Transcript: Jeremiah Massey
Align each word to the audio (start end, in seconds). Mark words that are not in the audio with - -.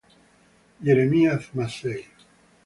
Jeremiah 0.81 1.37
Massey 1.53 2.09